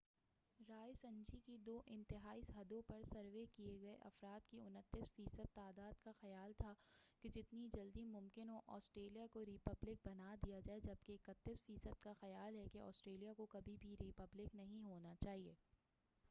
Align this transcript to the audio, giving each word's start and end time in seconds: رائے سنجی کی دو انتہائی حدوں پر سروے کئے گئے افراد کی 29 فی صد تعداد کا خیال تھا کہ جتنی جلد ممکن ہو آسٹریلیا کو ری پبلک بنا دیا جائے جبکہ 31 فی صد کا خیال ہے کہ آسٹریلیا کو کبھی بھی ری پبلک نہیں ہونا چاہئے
رائے 0.59 0.93
سنجی 0.93 1.39
کی 1.45 1.57
دو 1.57 1.81
انتہائی 1.87 2.41
حدوں 2.55 2.81
پر 2.87 3.01
سروے 3.03 3.45
کئے 3.55 3.79
گئے 3.81 3.95
افراد 4.01 4.49
کی 4.51 4.61
29 4.61 5.09
فی 5.15 5.25
صد 5.25 5.53
تعداد 5.53 6.03
کا 6.03 6.11
خیال 6.21 6.53
تھا 6.57 6.73
کہ 7.23 7.29
جتنی 7.29 7.67
جلد 7.73 7.97
ممکن 8.07 8.49
ہو 8.49 8.59
آسٹریلیا 8.67 9.25
کو 9.33 9.45
ری 9.45 9.57
پبلک 9.63 10.07
بنا 10.07 10.35
دیا 10.45 10.59
جائے 10.65 10.79
جبکہ 10.79 11.17
31 11.27 11.63
فی 11.65 11.75
صد 11.75 12.01
کا 12.01 12.13
خیال 12.21 12.57
ہے 12.57 12.65
کہ 12.73 12.81
آسٹریلیا 12.81 13.33
کو 13.33 13.45
کبھی 13.45 13.75
بھی 13.81 13.95
ری 14.01 14.11
پبلک 14.17 14.55
نہیں 14.55 14.83
ہونا 14.83 15.13
چاہئے 15.15 15.53